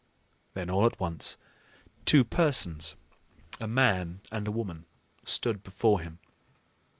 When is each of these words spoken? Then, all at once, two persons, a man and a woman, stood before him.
Then, 0.55 0.67
all 0.71 0.87
at 0.87 0.99
once, 0.99 1.37
two 2.05 2.23
persons, 2.23 2.95
a 3.59 3.67
man 3.67 4.21
and 4.31 4.47
a 4.47 4.51
woman, 4.51 4.87
stood 5.25 5.61
before 5.61 5.99
him. 6.01 6.17